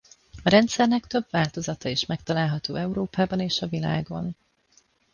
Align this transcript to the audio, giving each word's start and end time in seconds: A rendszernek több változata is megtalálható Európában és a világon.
A 0.43 0.49
rendszernek 0.49 1.05
több 1.07 1.27
változata 1.29 1.89
is 1.89 2.05
megtalálható 2.05 2.75
Európában 2.75 3.39
és 3.39 3.61
a 3.61 3.67
világon. 3.67 4.35